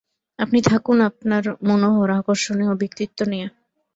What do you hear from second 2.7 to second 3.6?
ব্যক্তিত্ব নিয়ে।